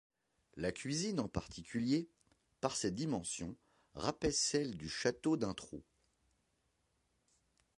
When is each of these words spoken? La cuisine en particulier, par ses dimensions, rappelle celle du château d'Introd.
La 0.57 0.71
cuisine 0.71 1.19
en 1.19 1.27
particulier, 1.27 2.09
par 2.59 2.75
ses 2.75 2.89
dimensions, 2.89 3.55
rappelle 3.93 4.33
celle 4.33 4.75
du 4.75 4.89
château 4.89 5.37
d'Introd. 5.37 5.83